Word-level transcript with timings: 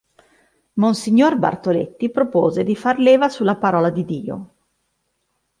Mons. 0.79 1.09
Bartoletti 1.37 2.09
propose 2.09 2.63
di 2.63 2.75
far 2.75 2.97
leva 2.97 3.29
sulla 3.29 3.55
Parola 3.57 3.91
di 3.91 4.03
Dio. 4.03 4.53